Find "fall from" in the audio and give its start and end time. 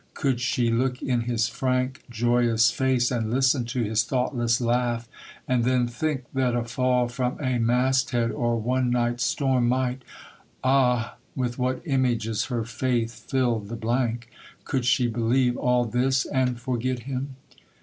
6.63-7.37